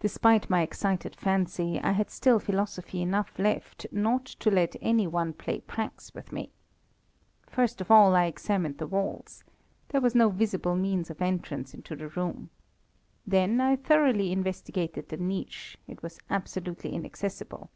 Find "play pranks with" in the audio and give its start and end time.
5.34-6.32